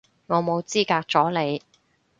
[0.25, 1.61] 我冇資格阻你